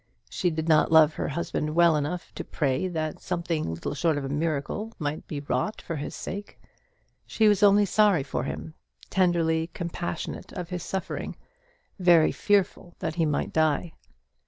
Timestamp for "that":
2.87-3.21, 12.97-13.13